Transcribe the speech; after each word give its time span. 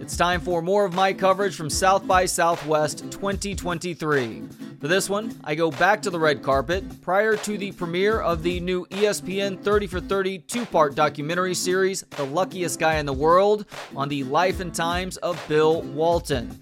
It's 0.00 0.16
time 0.18 0.40
for 0.40 0.60
more 0.60 0.84
of 0.84 0.94
my 0.94 1.12
coverage 1.12 1.56
from 1.56 1.70
South 1.70 2.06
by 2.06 2.26
Southwest 2.26 3.10
2023. 3.10 4.42
For 4.78 4.86
this 4.86 5.08
one, 5.08 5.34
I 5.42 5.54
go 5.54 5.70
back 5.70 6.02
to 6.02 6.10
the 6.10 6.18
red 6.18 6.42
carpet 6.42 7.00
prior 7.00 7.36
to 7.38 7.56
the 7.56 7.72
premiere 7.72 8.20
of 8.20 8.42
the 8.42 8.60
new 8.60 8.84
ESPN 8.90 9.62
30 9.62 9.86
for 9.86 10.00
30 10.00 10.40
two 10.40 10.66
part 10.66 10.94
documentary 10.94 11.54
series, 11.54 12.02
The 12.10 12.24
Luckiest 12.24 12.78
Guy 12.78 12.96
in 12.96 13.06
the 13.06 13.14
World, 13.14 13.64
on 13.96 14.10
the 14.10 14.24
life 14.24 14.60
and 14.60 14.74
times 14.74 15.16
of 15.16 15.42
Bill 15.48 15.80
Walton. 15.80 16.60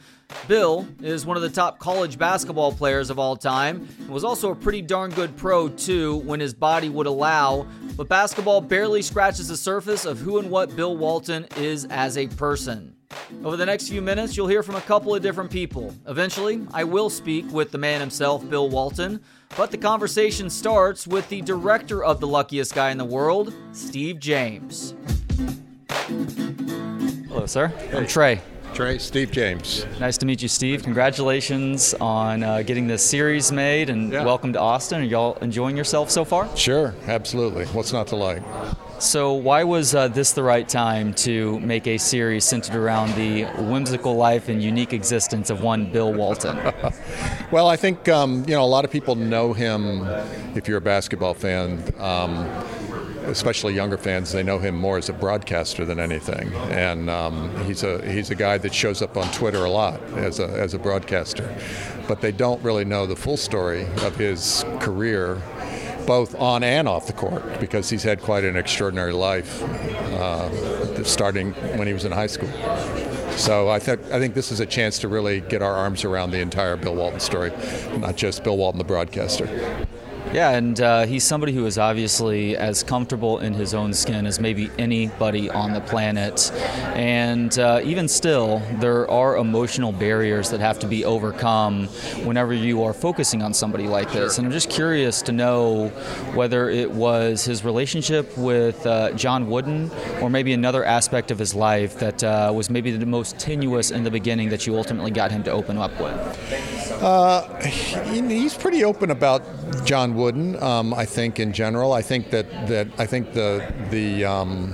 Bill 0.49 0.87
is 1.03 1.25
one 1.25 1.37
of 1.37 1.43
the 1.43 1.51
top 1.51 1.79
college 1.79 2.19
basketball 2.19 2.73
players 2.73 3.11
of 3.11 3.19
all 3.19 3.37
time 3.37 3.89
and 4.01 4.09
was 4.09 4.25
also 4.25 4.51
a 4.51 4.57
pretty 4.57 4.83
darn 4.83 5.11
good 5.11 5.37
pro, 5.37 5.69
too, 5.69 6.17
when 6.19 6.41
his 6.41 6.55
body 6.55 6.89
would 6.89 7.07
allow. 7.07 7.67
But 7.97 8.09
basketball 8.09 8.61
barely 8.61 9.03
scratches 9.03 9.49
the 9.49 9.57
surface 9.57 10.05
of 10.05 10.19
who 10.19 10.39
and 10.39 10.51
what 10.51 10.75
Bill 10.75 10.97
Walton 10.97 11.47
is 11.57 11.85
as 11.87 12.19
a 12.19 12.27
person. 12.29 12.97
Over 13.45 13.57
the 13.57 13.67
next 13.67 13.89
few 13.89 14.03
minutes, 14.03 14.37
you'll 14.37 14.49
hear 14.49 14.63
from 14.63 14.77
a 14.77 14.81
couple 14.81 15.15
of 15.15 15.23
different 15.23 15.51
people. 15.51 15.95
Eventually, 16.07 16.67
I 16.73 16.85
will 16.85 17.11
speak 17.11 17.51
with 17.53 17.71
the 17.71 17.79
man 17.79 18.01
himself, 18.01 18.49
Bill 18.49 18.69
Walton, 18.69 19.23
but 19.57 19.71
the 19.71 19.79
conversation 19.79 20.49
starts 20.49 21.07
with 21.07 21.29
the 21.29 21.43
director 21.43 22.03
of 22.03 22.21
The 22.21 22.27
Luckiest 22.27 22.75
Guy 22.75 22.91
in 22.91 22.99
the 22.99 23.05
World, 23.05 23.55
Steve 23.73 24.19
James. 24.19 24.95
Hello, 27.29 27.47
sir. 27.47 27.73
I'm 27.93 28.07
Trey. 28.07 28.41
Trey, 28.75 28.97
Steve 28.97 29.31
James. 29.31 29.85
Nice 30.01 30.17
to 30.19 30.27
meet 30.27 30.41
you, 30.41 30.49
Steve. 30.49 30.83
Congratulations 30.83 31.95
on 32.01 32.43
uh, 32.43 32.63
getting 32.63 32.87
this 32.87 33.05
series 33.05 33.53
made 33.53 33.91
and 33.91 34.11
Yeah. 34.11 34.25
welcome 34.25 34.53
to 34.55 34.59
Austin. 34.61 35.03
Are 35.03 35.05
y'all 35.05 35.37
enjoying 35.43 35.77
yourself 35.77 36.11
so 36.11 36.25
far? 36.25 36.49
Sure, 36.57 36.95
absolutely. 37.07 37.67
What's 37.67 37.93
not 37.93 38.07
to 38.09 38.17
like? 38.17 38.43
So, 38.99 39.35
why 39.35 39.65
was 39.65 39.95
uh, 39.95 40.09
this 40.09 40.33
the 40.33 40.43
right 40.43 40.67
time 40.67 41.13
to 41.15 41.61
make 41.61 41.87
a 41.87 41.99
series 41.99 42.45
centered 42.45 42.75
around 42.77 43.15
the 43.15 43.45
whimsical 43.71 44.15
life 44.17 44.49
and 44.49 44.63
unique 44.63 44.93
existence 44.95 45.51
of 45.51 45.63
one 45.63 45.91
Bill 45.93 46.13
Walton? 46.13 46.59
Well, 47.53 47.69
I 47.69 47.77
think 47.77 48.09
um, 48.09 48.45
you 48.49 48.55
know 48.55 48.65
a 48.65 48.65
lot 48.65 48.87
of 48.87 48.91
people 48.91 49.15
know 49.15 49.53
him. 49.53 50.07
If 50.57 50.69
you're 50.69 50.79
a 50.79 50.81
basketball 50.81 51.35
fan, 51.35 51.83
um, 51.99 52.47
especially 53.27 53.75
younger 53.75 53.99
fans, 53.99 54.33
they 54.33 54.43
know 54.43 54.59
him 54.59 54.75
more 54.75 54.99
as 54.99 55.09
a 55.09 55.13
broadcaster 55.13 55.85
than 55.85 55.99
anything. 55.99 56.53
And 56.71 57.09
um, 57.11 57.55
he's 57.65 57.83
a 57.83 58.05
he's 58.11 58.31
a 58.31 58.35
guy 58.35 58.59
that 58.59 58.75
shows 58.75 59.03
up 59.03 59.17
on 59.17 59.31
Twitter 59.33 59.65
a 59.65 59.71
lot 59.71 60.01
as 60.17 60.41
a 60.41 60.47
as 60.49 60.75
a 60.75 60.79
broadcaster, 60.79 61.55
but 62.09 62.21
they 62.21 62.33
don't 62.33 62.63
really 62.63 62.85
know 62.85 63.07
the 63.07 63.17
full 63.17 63.37
story 63.37 63.87
of 64.03 64.17
his 64.17 64.65
career. 64.81 65.41
Both 66.07 66.35
on 66.35 66.65
and 66.65 66.89
off 66.89 67.07
the 67.07 67.13
court, 67.13 67.61
because 67.61 67.89
he's 67.89 68.03
had 68.03 68.21
quite 68.21 68.43
an 68.43 68.57
extraordinary 68.57 69.13
life, 69.13 69.63
uh, 69.63 71.05
starting 71.05 71.53
when 71.79 71.87
he 71.87 71.93
was 71.93 72.05
in 72.05 72.11
high 72.11 72.27
school. 72.27 72.51
So 73.37 73.69
I 73.69 73.79
think 73.79 74.03
I 74.11 74.19
think 74.19 74.35
this 74.35 74.51
is 74.51 74.59
a 74.59 74.67
chance 74.67 74.99
to 74.99 75.09
really 75.09 75.43
get 75.43 75.63
our 75.63 75.73
arms 75.73 76.05
around 76.05 76.33
the 76.33 76.41
entire 76.41 76.77
Bill 76.77 76.97
Walton 76.97 77.21
story, 77.21 77.53
not 77.99 78.17
just 78.17 78.43
Bill 78.43 78.57
Walton, 78.57 78.79
the 78.79 78.85
broadcaster. 78.85 79.47
Yeah, 80.31 80.53
and 80.53 80.81
uh, 80.81 81.05
he's 81.05 81.25
somebody 81.25 81.53
who 81.53 81.67
is 81.67 81.77
obviously 81.77 82.57
as 82.57 82.83
comfortable 82.83 83.41
in 83.41 83.53
his 83.53 83.75
own 83.75 83.93
skin 83.93 84.27
as 84.27 84.41
maybe 84.41 84.71
anybody 84.79 85.51
on 85.51 85.75
the 85.75 85.81
planet. 85.83 86.51
And 86.95 87.59
uh, 87.59 87.83
even 87.85 88.09
still, 88.09 88.63
there 88.81 89.11
are 89.11 89.37
emotional 89.37 89.93
barriers 89.93 90.49
that 90.51 90.61
have 90.61 90.79
to 90.79 90.87
be 90.87 91.05
overcome 91.05 91.87
whenever 92.25 92.55
you 92.55 92.83
are 92.83 92.95
focusing 92.95 93.43
on 93.43 93.53
somebody 93.53 93.87
like 93.87 94.11
this. 94.13 94.39
And 94.39 94.47
I'm 94.47 94.53
just 94.53 94.71
curious 94.71 95.21
to 95.23 95.33
know 95.33 95.89
whether 96.35 96.71
it 96.71 96.91
was 96.91 97.45
his 97.45 97.63
relationship 97.63 98.35
with 98.39 98.87
uh, 98.87 99.13
John 99.13 99.51
Wooden 99.51 99.91
or 100.23 100.31
maybe 100.31 100.55
another 100.55 100.83
aspect 100.85 101.31
of 101.31 101.39
his 101.39 101.55
life 101.55 101.99
that 101.99 102.25
uh, 102.25 102.51
was 102.55 102.71
maybe 102.71 102.91
the 102.93 103.05
most 103.05 103.39
tenuous 103.39 103.91
in 103.91 104.03
the 104.03 104.11
beginning 104.11 104.49
that 104.49 104.67
you 104.67 104.79
ultimately 104.79 105.11
got 105.11 105.31
him 105.31 105.43
to 105.43 105.51
open 105.51 105.77
up 105.77 105.93
with. 106.01 106.92
He- 107.65 108.21
He's 108.43 108.55
pretty 108.57 108.85
open 108.85 109.11
about 109.11 109.43
John 109.85 110.15
Wooden. 110.15 110.61
Um, 110.63 110.93
I 110.95 111.05
think 111.05 111.39
in 111.41 111.53
general, 111.53 111.93
I 111.93 112.03
think 112.03 112.31
that, 112.31 112.69
that 112.69 112.89
I 112.99 113.07
think 113.07 113.33
the 113.33 113.73
the 113.91 114.25
um, 114.25 114.73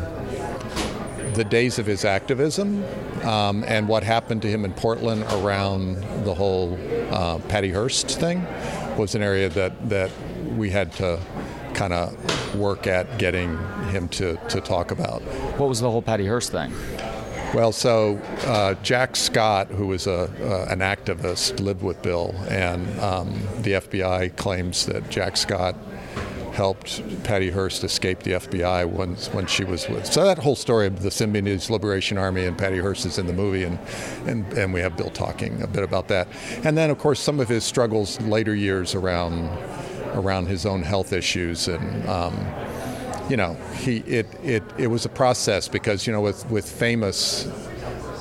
the 1.34 1.44
days 1.44 1.78
of 1.78 1.86
his 1.86 2.04
activism 2.04 2.84
um, 3.25 3.64
and 3.66 3.88
what 3.88 4.03
happened 4.03 4.42
to 4.42 4.48
him 4.48 4.64
in 4.64 4.72
Portland 4.72 5.22
around 5.34 5.97
the 6.25 6.34
whole 6.34 6.78
uh, 7.10 7.38
Patty 7.48 7.70
Hearst 7.70 8.10
thing 8.19 8.44
was 8.97 9.14
an 9.14 9.22
area 9.22 9.48
that 9.50 9.88
that 9.88 10.10
we 10.56 10.70
had 10.70 10.92
to 10.94 11.20
kind 11.74 11.92
of 11.92 12.54
work 12.56 12.86
at 12.86 13.19
getting 13.19 13.56
him 13.91 14.08
to, 14.08 14.36
to 14.48 14.60
talk 14.60 14.91
about. 14.91 15.20
What 15.58 15.69
was 15.69 15.80
the 15.80 15.91
whole 15.91 16.03
Patty 16.03 16.26
Hearst 16.26 16.50
thing? 16.50 16.72
Well, 17.54 17.72
so 17.72 18.16
uh, 18.44 18.75
Jack 18.82 19.16
Scott, 19.16 19.69
who 19.69 19.86
was 19.86 20.06
a, 20.06 20.25
uh, 20.42 20.70
an 20.70 20.81
activist, 20.81 21.60
lived 21.60 21.82
with 21.82 22.03
Bill, 22.03 22.34
and 22.50 22.86
um, 23.00 23.32
the 23.62 23.72
FBI 23.72 24.36
claims 24.36 24.84
that 24.84 25.09
Jack 25.09 25.38
Scott 25.38 25.75
helped 26.53 27.00
Patty 27.25 27.50
Hearst 27.50 27.84
escape 27.84 28.20
the 28.25 28.32
FBI 28.32 28.91
when, 28.91 29.14
when 29.32 29.47
she 29.47 29.64
was 29.64 29.88
with. 29.88 30.04
So 30.04 30.25
that 30.25 30.38
whole 30.38 30.56
story 30.56 30.86
of 30.88 31.03
the 31.03 31.09
Symbionese 31.09 31.70
Liberation 31.70 32.19
Army 32.19 32.44
and 32.44 32.59
Patty 32.59 32.78
Hearst 32.78 33.06
is 33.06 33.16
in 33.16 33.26
the 33.26 33.32
movie, 33.32 33.65
and, 33.65 33.78
and, 34.26 34.53
and 34.53 34.75
we 34.75 34.80
have 34.80 34.97
Bill 34.97 35.10
talking 35.10 35.62
a 35.62 35.66
bit 35.66 35.84
about 35.84 36.09
that. 36.09 36.28
And 36.65 36.76
then, 36.76 36.91
of 36.91 36.98
course, 36.98 37.19
some 37.19 37.41
of 37.41 37.48
his 37.48 37.65
struggles 37.65 38.20
later 38.20 38.54
years 38.54 38.94
around 38.94 39.48
around 40.15 40.47
his 40.47 40.66
own 40.66 40.82
health 40.82 41.12
issues 41.12 41.69
and 41.69 42.09
um, 42.09 42.34
you 43.28 43.37
know, 43.37 43.55
he 43.78 43.99
it, 43.99 44.27
it 44.43 44.62
it 44.78 44.87
was 44.87 45.05
a 45.05 45.09
process 45.09 45.69
because 45.69 46.06
you 46.06 46.12
know 46.12 46.21
with 46.21 46.49
with 46.50 46.69
famous 46.71 47.49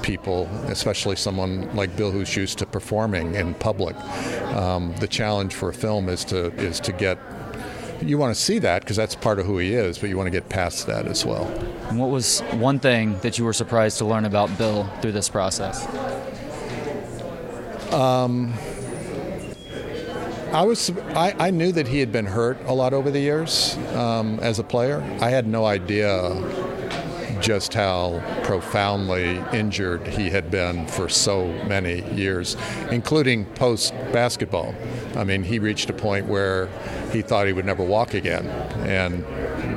people, 0.01 0.45
especially 0.68 1.16
someone 1.16 1.73
like 1.75 1.95
Bill 1.97 2.12
who's 2.12 2.35
used 2.35 2.57
to 2.59 2.66
performing 2.66 3.35
in 3.35 3.53
public, 3.56 3.95
um, 4.56 4.95
the 5.00 5.07
challenge 5.07 5.53
for 5.53 5.69
a 5.69 5.73
film 5.73 6.09
is 6.09 6.23
to 6.25 6.53
is 6.56 6.79
to 6.81 6.91
get. 6.91 7.18
You 8.01 8.19
want 8.19 8.35
to 8.35 8.40
see 8.40 8.59
that 8.59 8.84
because 8.84 8.95
that's 8.95 9.16
part 9.16 9.40
of 9.40 9.47
who 9.47 9.57
he 9.57 9.73
is, 9.73 9.97
but 9.97 10.09
you 10.09 10.18
want 10.18 10.28
to 10.28 10.31
get 10.31 10.50
past 10.50 10.85
that 10.85 11.07
as 11.07 11.25
well. 11.25 11.47
And 11.89 11.97
what 11.97 12.12
was 12.12 12.41
one 12.51 12.79
thing 12.79 13.18
that 13.22 13.39
you 13.39 13.44
were 13.44 13.53
surprised 13.53 13.97
to 13.97 14.06
learn 14.06 14.25
about 14.25 14.56
Bill 14.56 14.88
through 15.01 15.13
this 15.13 15.29
process? 15.29 15.84
I 20.53 20.63
was 20.63 20.89
I, 21.09 21.35
I 21.39 21.51
knew 21.51 21.71
that 21.73 21.87
he 21.87 21.99
had 21.99 22.11
been 22.11 22.25
hurt 22.25 22.57
a 22.65 22.73
lot 22.73 22.93
over 22.93 23.11
the 23.11 23.19
years 23.19 23.77
um, 23.93 24.39
as 24.39 24.59
a 24.59 24.63
player. 24.63 25.01
I 25.21 25.29
had 25.29 25.47
no 25.47 25.65
idea 25.65 26.33
just 27.41 27.73
how 27.73 28.21
profoundly 28.43 29.41
injured 29.53 30.07
he 30.07 30.29
had 30.29 30.49
been 30.49 30.87
for 30.87 31.09
so 31.09 31.47
many 31.65 32.01
years, 32.13 32.57
including 32.91 33.45
post 33.45 33.93
basketball. 34.11 34.73
I 35.15 35.23
mean, 35.23 35.43
he 35.43 35.59
reached 35.59 35.89
a 35.89 35.93
point 35.93 36.27
where 36.27 36.67
he 37.11 37.21
thought 37.21 37.47
he 37.47 37.53
would 37.53 37.65
never 37.65 37.83
walk 37.83 38.13
again, 38.13 38.47
and 38.87 39.25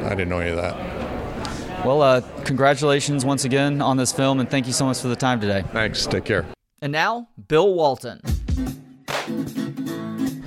I 0.06 0.10
didn't 0.10 0.28
know 0.28 0.38
any 0.38 0.50
of 0.50 0.56
that. 0.56 1.84
Well, 1.84 2.02
uh, 2.02 2.20
congratulations 2.44 3.24
once 3.24 3.44
again 3.44 3.80
on 3.80 3.96
this 3.96 4.12
film, 4.12 4.40
and 4.40 4.50
thank 4.50 4.66
you 4.66 4.72
so 4.72 4.84
much 4.84 5.00
for 5.00 5.08
the 5.08 5.16
time 5.16 5.40
today. 5.40 5.64
Thanks. 5.72 6.06
Take 6.06 6.24
care. 6.24 6.46
And 6.82 6.92
now, 6.92 7.28
Bill 7.48 7.74
Walton. 7.74 8.20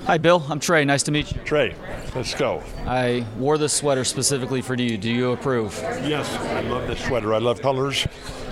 Hi, 0.05 0.17
Bill. 0.17 0.45
I'm 0.49 0.59
Trey. 0.59 0.83
Nice 0.83 1.03
to 1.03 1.11
meet 1.11 1.31
you. 1.31 1.39
Trey, 1.45 1.73
let's 2.13 2.35
go. 2.35 2.61
I 2.85 3.25
wore 3.37 3.57
this 3.57 3.71
sweater 3.71 4.03
specifically 4.03 4.61
for 4.61 4.75
you. 4.75 4.97
Do 4.97 5.09
you 5.09 5.31
approve? 5.31 5.79
Yes, 6.03 6.29
I 6.35 6.59
love 6.59 6.87
this 6.87 6.99
sweater. 7.05 7.33
I 7.33 7.37
love 7.37 7.61
colors. 7.61 8.05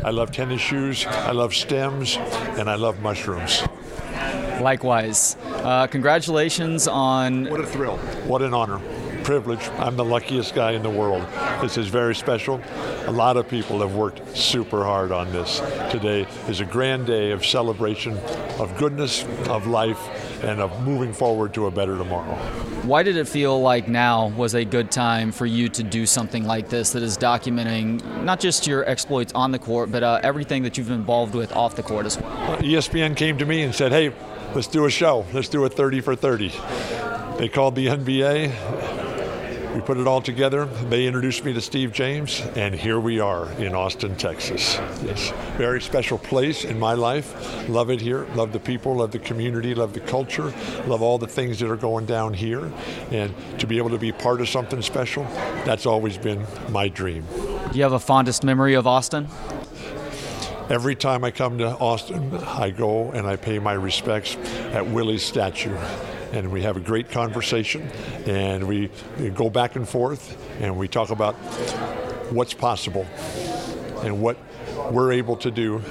I 0.05 0.11
love 0.11 0.31
tennis 0.31 0.61
shoes. 0.61 1.05
I 1.05 1.31
love 1.31 1.53
stems, 1.53 2.15
and 2.15 2.69
I 2.69 2.75
love 2.75 3.01
mushrooms. 3.01 3.63
Likewise. 4.61 5.35
Uh, 5.43 5.87
congratulations 5.87 6.87
on. 6.87 7.49
What 7.49 7.59
a 7.59 7.67
thrill. 7.67 7.97
What 8.27 8.41
an 8.41 8.53
honor. 8.53 8.79
Privilege. 9.25 9.67
I'm 9.77 9.97
the 9.97 10.05
luckiest 10.05 10.55
guy 10.55 10.71
in 10.71 10.83
the 10.83 10.89
world. 10.89 11.27
This 11.61 11.77
is 11.77 11.89
very 11.89 12.15
special. 12.15 12.61
A 13.07 13.11
lot 13.11 13.35
of 13.35 13.49
people 13.49 13.81
have 13.81 13.93
worked 13.93 14.37
super 14.37 14.85
hard 14.85 15.11
on 15.11 15.29
this. 15.33 15.59
Today 15.91 16.25
is 16.47 16.61
a 16.61 16.65
grand 16.65 17.07
day 17.07 17.31
of 17.31 17.45
celebration, 17.45 18.17
of 18.57 18.75
goodness, 18.77 19.25
of 19.49 19.67
life, 19.67 19.99
and 20.43 20.59
of 20.59 20.85
moving 20.85 21.13
forward 21.13 21.53
to 21.53 21.67
a 21.67 21.71
better 21.71 21.97
tomorrow. 21.97 22.35
Why 22.83 23.03
did 23.03 23.17
it 23.17 23.27
feel 23.27 23.61
like 23.61 23.87
now 23.87 24.29
was 24.29 24.55
a 24.55 24.65
good 24.65 24.91
time 24.91 25.31
for 25.31 25.45
you 25.45 25.69
to 25.69 25.83
do 25.83 26.05
something 26.05 26.45
like 26.45 26.69
this 26.69 26.91
that 26.91 27.03
is 27.03 27.17
documenting 27.17 28.23
not 28.23 28.39
just 28.39 28.65
your 28.65 28.87
exploits 28.89 29.31
on 29.33 29.51
the 29.51 29.59
court, 29.59 29.91
but 29.91 30.03
uh, 30.03 30.19
everything 30.23 30.63
that 30.63 30.77
you've 30.77 30.87
been 30.87 30.99
involved 30.99 31.35
with 31.35 31.51
off 31.55 31.75
the 31.75 31.83
court 31.83 32.05
as 32.05 32.17
well? 32.17 32.57
ESPN 32.57 33.15
came 33.15 33.37
to 33.37 33.45
me 33.45 33.61
and 33.63 33.73
said, 33.73 33.91
hey, 33.91 34.13
let's 34.55 34.67
do 34.67 34.85
a 34.85 34.89
show. 34.89 35.25
Let's 35.33 35.49
do 35.49 35.63
a 35.65 35.69
30 35.69 36.01
for 36.01 36.15
30. 36.15 36.51
They 37.37 37.49
called 37.49 37.75
the 37.75 37.87
NBA. 37.87 38.90
We 39.73 39.79
put 39.79 39.97
it 39.97 40.05
all 40.05 40.21
together. 40.21 40.65
They 40.65 41.07
introduced 41.07 41.45
me 41.45 41.53
to 41.53 41.61
Steve 41.61 41.93
James, 41.93 42.41
and 42.57 42.75
here 42.75 42.99
we 42.99 43.21
are 43.21 43.49
in 43.53 43.73
Austin, 43.73 44.17
Texas. 44.17 44.75
Yes, 45.01 45.31
very 45.55 45.81
special 45.81 46.17
place 46.17 46.65
in 46.65 46.77
my 46.77 46.93
life. 46.93 47.69
Love 47.69 47.89
it 47.89 48.01
here. 48.01 48.25
Love 48.35 48.51
the 48.51 48.59
people. 48.59 48.97
Love 48.97 49.11
the 49.11 49.19
community. 49.19 49.73
Love 49.73 49.93
the 49.93 50.01
culture. 50.01 50.53
Love 50.87 51.01
all 51.01 51.17
the 51.17 51.27
things 51.27 51.57
that 51.59 51.71
are 51.71 51.77
going 51.77 52.05
down 52.05 52.33
here. 52.33 52.69
And 53.11 53.33
to 53.59 53.65
be 53.65 53.77
able 53.77 53.91
to 53.91 53.97
be 53.97 54.11
part 54.11 54.41
of 54.41 54.49
something 54.49 54.81
special, 54.81 55.23
that's 55.63 55.85
always 55.85 56.17
been 56.17 56.45
my 56.69 56.89
dream. 56.89 57.25
Do 57.71 57.77
you 57.77 57.83
have 57.83 57.93
a 57.93 57.99
fondest 57.99 58.43
memory 58.43 58.73
of 58.73 58.85
Austin? 58.85 59.29
Every 60.69 60.95
time 60.95 61.23
I 61.23 61.31
come 61.31 61.57
to 61.59 61.77
Austin, 61.77 62.33
I 62.35 62.71
go 62.71 63.11
and 63.11 63.25
I 63.25 63.37
pay 63.37 63.57
my 63.59 63.73
respects 63.73 64.35
at 64.73 64.85
Willie's 64.85 65.23
statue. 65.23 65.77
And 66.31 66.51
we 66.51 66.61
have 66.61 66.77
a 66.77 66.79
great 66.79 67.09
conversation, 67.09 67.89
and 68.25 68.67
we, 68.67 68.89
go 69.35 69.49
back 69.49 69.75
and 69.75 69.87
forth, 69.87 70.37
and 70.61 70.77
we 70.77 70.87
talk 70.87 71.09
about 71.09 71.35
what's 72.31 72.53
possible 72.53 73.05
and 74.03 74.21
what 74.21 74.37
we're 74.91 75.11
able 75.11 75.35
to 75.37 75.51
do 75.51 75.81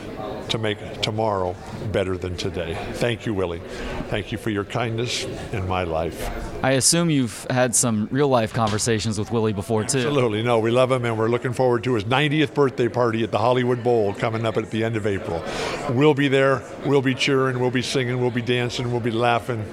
to 0.49 0.59
make 0.59 0.79
tomorrow 1.01 1.55
better 1.93 2.17
than 2.17 2.37
today. 2.37 2.77
Thank 2.95 3.25
you, 3.25 3.35
Willie. 3.35 3.61
Thank 4.09 4.33
you 4.33 4.39
for 4.39 4.51
your 4.51 4.65
kindness 4.65 5.25
in 5.53 5.69
my 5.69 5.85
life. 5.85 6.29
I 6.65 6.73
assume 6.73 7.09
you've 7.09 7.47
had 7.51 7.75
some 7.75 8.09
real 8.11 8.29
life 8.29 8.53
conversations 8.53 9.19
with 9.19 9.31
Willie 9.31 9.53
before, 9.53 9.85
too. 9.85 9.99
Absolutely. 9.99 10.43
No, 10.43 10.59
we 10.59 10.71
love 10.71 10.91
him, 10.91 11.05
and 11.05 11.17
we're 11.17 11.29
looking 11.29 11.53
forward 11.53 11.85
to 11.85 11.95
his 11.95 12.05
90th 12.05 12.53
birthday 12.53 12.89
party 12.89 13.23
at 13.23 13.31
the 13.31 13.39
Hollywood 13.39 13.85
Bowl 13.85 14.13
coming 14.13 14.45
up 14.45 14.57
at 14.57 14.71
the 14.71 14.83
end 14.83 14.97
of 14.97 15.07
April. 15.07 15.43
We'll 15.91 16.15
be 16.15 16.29
there. 16.29 16.63
We'll 16.85 17.03
be 17.03 17.15
cheering. 17.15 17.61
We'll 17.61 17.71
be 17.71 17.83
singing. 17.83 18.21
We'll 18.21 18.31
be 18.31 18.43
dancing. 18.43 18.91
We'll 18.91 19.01
be 19.01 19.13
laughing. 19.13 19.65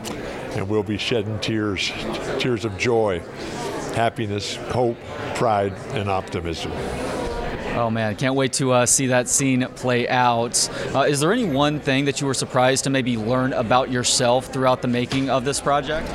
And 0.57 0.67
we'll 0.67 0.83
be 0.83 0.97
shedding 0.97 1.39
tears 1.39 1.91
tears 2.39 2.65
of 2.65 2.77
joy, 2.77 3.21
happiness, 3.93 4.55
hope, 4.55 4.97
pride, 5.35 5.73
and 5.91 6.09
optimism. 6.09 6.71
Oh 7.75 7.91
man, 7.91 8.15
can't 8.15 8.33
wait 8.33 8.53
to 8.53 8.71
uh, 8.71 8.85
see 8.87 9.05
that 9.07 9.27
scene 9.27 9.67
play 9.75 10.09
out. 10.09 10.67
Uh, 10.95 11.01
is 11.01 11.19
there 11.19 11.31
any 11.31 11.45
one 11.45 11.79
thing 11.79 12.05
that 12.05 12.19
you 12.19 12.25
were 12.25 12.33
surprised 12.33 12.85
to 12.85 12.89
maybe 12.89 13.17
learn 13.17 13.53
about 13.53 13.91
yourself 13.91 14.47
throughout 14.47 14.81
the 14.81 14.87
making 14.87 15.29
of 15.29 15.45
this 15.45 15.61
project? 15.61 16.09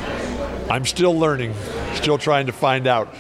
I'm 0.69 0.85
still 0.85 1.15
learning, 1.17 1.55
still 1.95 2.19
trying 2.19 2.47
to 2.47 2.53
find 2.53 2.89
out 2.89 3.15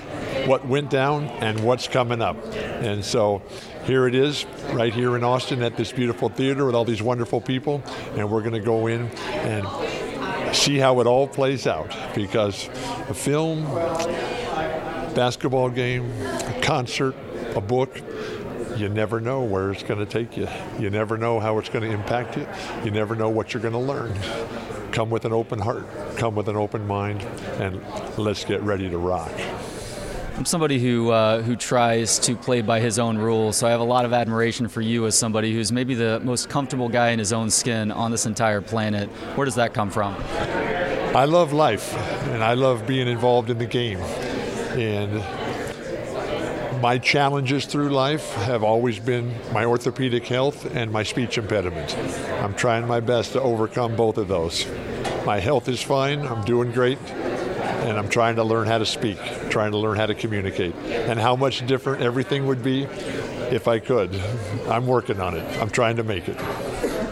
what 0.46 0.66
went 0.66 0.90
down 0.90 1.26
and 1.40 1.60
what's 1.60 1.86
coming 1.86 2.20
up. 2.20 2.36
And 2.56 3.04
so 3.04 3.42
here 3.84 4.08
it 4.08 4.16
is, 4.16 4.44
right 4.72 4.92
here 4.92 5.14
in 5.16 5.22
Austin 5.22 5.62
at 5.62 5.76
this 5.76 5.92
beautiful 5.92 6.28
theater 6.28 6.66
with 6.66 6.75
all 6.75 6.84
these 6.84 7.02
wonderful 7.02 7.40
people. 7.40 7.80
And 8.16 8.28
we're 8.28 8.40
going 8.40 8.54
to 8.54 8.60
go 8.60 8.88
in 8.88 9.06
and 9.06 9.66
see 10.52 10.78
how 10.78 11.00
it 11.00 11.06
all 11.06 11.26
plays 11.26 11.66
out 11.66 11.94
because 12.14 12.69
a 13.08 13.14
film, 13.14 13.64
basketball 15.14 15.70
game, 15.70 16.10
a 16.22 16.60
concert, 16.62 17.14
a 17.54 17.60
book, 17.60 18.00
you 18.76 18.88
never 18.88 19.20
know 19.20 19.43
where 19.43 19.70
it's 19.70 19.82
going 19.82 20.00
to 20.00 20.06
take 20.06 20.37
you. 20.37 20.49
You 20.78 20.90
never 20.90 21.19
know 21.19 21.40
how 21.40 21.58
it's 21.58 21.69
going 21.69 21.88
to 21.88 21.90
impact 21.90 22.37
you. 22.37 22.46
You 22.84 22.90
never 22.90 23.14
know 23.14 23.28
what 23.28 23.52
you're 23.52 23.62
going 23.62 23.75
to 23.75 23.78
learn. 23.78 24.14
Come 24.93 25.10
with 25.10 25.25
an 25.25 25.32
open 25.32 25.58
heart, 25.58 25.87
come 26.16 26.34
with 26.34 26.49
an 26.49 26.56
open 26.56 26.87
mind, 26.87 27.22
and 27.58 27.81
let's 28.19 28.44
get 28.44 28.60
ready 28.62 28.90
to 28.90 28.99
rock. 28.99 29.32
I'm 30.37 30.46
somebody 30.46 30.79
who 30.79 31.11
uh, 31.11 31.43
who 31.43 31.56
tries 31.56 32.19
to 32.20 32.34
play 32.34 32.62
by 32.62 32.81
his 32.81 32.99
own 32.99 33.19
rules, 33.19 33.58
so 33.58 33.67
I 33.67 33.70
have 33.70 33.81
a 33.81 33.84
lot 33.84 34.05
of 34.05 34.12
admiration 34.12 34.67
for 34.67 34.81
you 34.81 35.06
as 35.06 35.17
somebody 35.17 35.52
who's 35.52 35.70
maybe 35.70 35.94
the 35.94 36.20
most 36.20 36.49
comfortable 36.49 36.88
guy 36.88 37.11
in 37.11 37.19
his 37.19 37.32
own 37.32 37.50
skin 37.50 37.93
on 37.93 38.11
this 38.11 38.25
entire 38.25 38.62
planet. 38.62 39.11
Where 39.37 39.44
does 39.44 39.56
that 39.56 39.75
come 39.75 39.90
from? 39.90 40.14
I 41.14 41.26
love 41.26 41.52
life, 41.52 41.94
and 42.29 42.43
I 42.43 42.55
love 42.55 42.87
being 42.87 43.08
involved 43.08 43.50
in 43.50 43.58
the 43.58 43.67
game, 43.67 43.99
and 44.79 45.23
my 46.81 46.96
challenges 46.99 47.67
through 47.67 47.90
life 47.90 48.32
have 48.35 48.64
always 48.64 48.99
been 48.99 49.35
my 49.52 49.67
orthopedic 49.67 50.26
health 50.26 50.75
and 50.75 50.90
my 50.90 51.02
speech 51.02 51.37
impediment. 51.37 51.96
I'm 52.43 52.55
trying 52.55 52.88
my 52.88 53.00
best 53.00 53.32
to 53.35 53.43
overcome 53.43 53.94
both 53.94 54.17
of 54.17 54.28
those. 54.28 54.67
My 55.26 55.38
health 55.38 55.69
is 55.69 55.82
fine, 55.82 56.26
I'm 56.26 56.43
doing 56.44 56.73
great, 56.73 56.99
and 57.86 57.98
I'm 57.98 58.08
trying 58.08 58.36
to 58.36 58.44
learn 58.44 58.66
how 58.66 58.78
to 58.78 58.86
speak, 58.86 59.19
trying 59.50 59.72
to 59.72 59.78
learn 59.78 59.96
how 59.96 60.06
to 60.06 60.14
communicate, 60.14 60.74
and 60.74 61.19
how 61.19 61.36
much 61.36 61.66
different 61.66 62.02
everything 62.02 62.46
would 62.46 62.62
be 62.62 62.84
if 63.50 63.69
I 63.69 63.78
could. 63.78 64.14
I'm 64.69 64.86
working 64.86 65.20
on 65.20 65.36
it, 65.36 65.44
I'm 65.60 65.70
trying 65.70 65.96
to 65.96 66.04
make 66.04 66.28
it. 66.28 66.36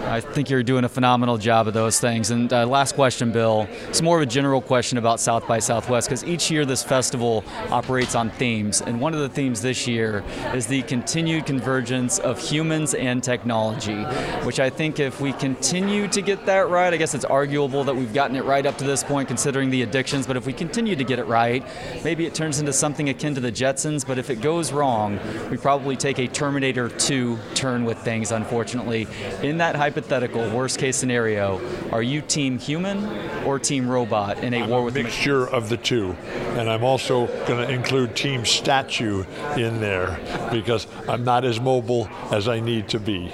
I 0.06 0.20
think 0.20 0.50
you're 0.50 0.64
doing 0.64 0.84
a 0.84 0.88
phenomenal 0.88 1.38
job 1.38 1.68
of 1.68 1.74
those 1.74 2.00
things. 2.00 2.30
And 2.30 2.52
uh, 2.52 2.66
last 2.66 2.96
question, 2.96 3.30
Bill. 3.30 3.68
It's 3.88 4.02
more 4.02 4.16
of 4.16 4.22
a 4.22 4.26
general 4.26 4.60
question 4.60 4.98
about 4.98 5.20
South 5.20 5.46
by 5.46 5.60
Southwest 5.60 6.08
because 6.08 6.24
each 6.24 6.50
year 6.50 6.64
this 6.64 6.82
festival 6.82 7.44
operates 7.70 8.16
on 8.16 8.30
themes. 8.30 8.80
And 8.80 9.00
one 9.00 9.14
of 9.14 9.20
the 9.20 9.28
themes 9.28 9.62
this 9.62 9.86
year 9.86 10.24
is 10.52 10.66
the 10.66 10.82
continued 10.82 11.46
convergence 11.46 12.18
of 12.18 12.40
humans 12.40 12.94
and 12.94 13.22
technology, 13.22 14.02
which 14.44 14.58
I 14.58 14.68
think 14.68 14.98
if 14.98 15.20
we 15.20 15.32
continue 15.34 16.08
to 16.08 16.20
get 16.22 16.44
that 16.46 16.68
right, 16.68 16.92
I 16.92 16.96
guess 16.96 17.14
it's 17.14 17.24
arguable 17.24 17.84
that 17.84 17.94
we've 17.94 18.12
gotten 18.12 18.34
it 18.34 18.44
right 18.44 18.66
up 18.66 18.78
to 18.78 18.84
this 18.84 19.04
point 19.04 19.28
considering 19.28 19.70
the 19.70 19.82
addictions. 19.82 20.26
But 20.26 20.36
if 20.36 20.44
we 20.44 20.52
continue 20.52 20.96
to 20.96 21.04
get 21.04 21.20
it 21.20 21.26
right, 21.26 21.64
maybe 22.02 22.26
it 22.26 22.34
turns 22.34 22.58
into 22.58 22.72
something 22.72 23.08
akin 23.10 23.36
to 23.36 23.40
the 23.40 23.52
Jetsons. 23.52 24.04
But 24.04 24.18
if 24.18 24.28
it 24.28 24.40
goes 24.40 24.72
wrong, 24.72 25.20
we 25.50 25.56
probably 25.56 25.96
take 25.96 26.18
a 26.18 26.26
Terminator 26.26 26.88
2 26.88 27.38
turn 27.54 27.84
with 27.84 27.98
things, 27.98 28.32
unfortunately. 28.32 29.06
In 29.42 29.58
that 29.58 29.76
hypothetical, 29.76 29.99
hypothetical 30.00 30.48
worst 30.56 30.78
case 30.78 30.96
scenario, 30.96 31.60
are 31.92 32.02
you 32.02 32.22
team 32.22 32.58
human 32.58 33.04
or 33.44 33.58
team 33.58 33.86
robot 33.86 34.42
in 34.42 34.54
a 34.54 34.62
I'm 34.62 34.70
war 34.70 34.82
with 34.82 34.96
a 34.96 35.02
mixture 35.02 35.46
of 35.46 35.68
the 35.68 35.76
two, 35.76 36.16
and 36.56 36.70
I'm 36.70 36.82
also 36.82 37.26
going 37.46 37.66
to 37.66 37.70
include 37.70 38.16
team 38.16 38.46
statue 38.46 39.24
in 39.58 39.78
there 39.80 40.18
because 40.50 40.86
I'm 41.06 41.22
not 41.22 41.44
as 41.44 41.60
mobile 41.60 42.08
as 42.30 42.48
I 42.48 42.60
need 42.60 42.88
to 42.90 42.98
be, 42.98 43.30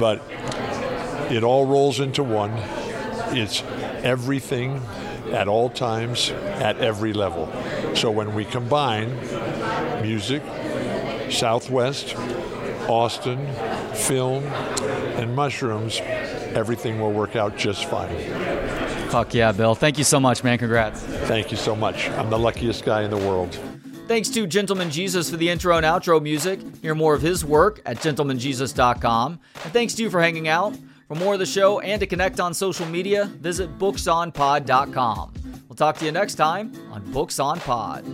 but 0.00 0.20
it 1.30 1.44
all 1.44 1.66
rolls 1.66 2.00
into 2.00 2.24
one. 2.24 2.52
It's 3.30 3.62
everything 4.02 4.82
at 5.30 5.46
all 5.46 5.70
times 5.70 6.30
at 6.30 6.78
every 6.78 7.12
level. 7.12 7.48
So 7.94 8.10
when 8.10 8.34
we 8.34 8.44
combine 8.44 9.14
music, 10.02 10.42
Southwest, 11.30 12.16
Austin, 12.88 13.46
film, 13.94 14.42
and 15.18 15.34
mushrooms, 15.34 16.00
everything 16.54 17.00
will 17.00 17.12
work 17.12 17.36
out 17.36 17.56
just 17.56 17.84
fine. 17.86 18.08
Fuck 19.10 19.34
yeah, 19.34 19.52
Bill. 19.52 19.74
Thank 19.74 19.98
you 19.98 20.04
so 20.04 20.20
much, 20.20 20.44
man. 20.44 20.58
Congrats. 20.58 21.00
Thank 21.00 21.50
you 21.50 21.56
so 21.56 21.74
much. 21.74 22.08
I'm 22.10 22.30
the 22.30 22.38
luckiest 22.38 22.84
guy 22.84 23.02
in 23.02 23.10
the 23.10 23.16
world. 23.16 23.58
Thanks 24.06 24.30
to 24.30 24.46
Gentleman 24.46 24.90
Jesus 24.90 25.28
for 25.28 25.36
the 25.36 25.50
intro 25.50 25.76
and 25.76 25.84
outro 25.84 26.22
music. 26.22 26.60
Hear 26.80 26.94
more 26.94 27.14
of 27.14 27.20
his 27.20 27.44
work 27.44 27.82
at 27.84 27.98
gentlemanjesus.com. 27.98 29.38
And 29.64 29.72
thanks 29.72 29.94
to 29.94 30.02
you 30.02 30.10
for 30.10 30.20
hanging 30.20 30.48
out. 30.48 30.74
For 31.08 31.14
more 31.14 31.34
of 31.34 31.38
the 31.38 31.46
show 31.46 31.80
and 31.80 32.00
to 32.00 32.06
connect 32.06 32.38
on 32.40 32.52
social 32.54 32.86
media, 32.86 33.26
visit 33.26 33.78
booksonpod.com. 33.78 35.34
We'll 35.68 35.76
talk 35.76 35.96
to 35.98 36.04
you 36.04 36.12
next 36.12 36.36
time 36.36 36.72
on 36.90 37.10
Books 37.12 37.38
on 37.38 37.60
Pod. 37.60 38.04